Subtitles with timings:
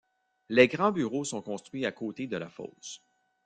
[0.49, 3.03] Les grands bureaux sont construits à côté de la fosse.